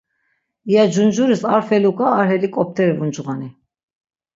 İya 0.69 0.83
cuncuriz 0.93 1.41
ar 1.53 1.61
feluk̆a 1.67 2.07
ar 2.19 2.25
helik̆op̆t̆eri 2.31 2.93
vuncğoni. 2.97 3.49